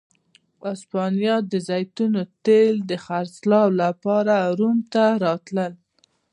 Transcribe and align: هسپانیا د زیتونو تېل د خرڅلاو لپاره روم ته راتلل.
هسپانیا 0.65 1.35
د 1.51 1.53
زیتونو 1.69 2.21
تېل 2.45 2.75
د 2.89 2.91
خرڅلاو 3.05 3.67
لپاره 3.81 4.35
روم 4.57 4.77
ته 4.93 5.03
راتلل. 5.23 5.73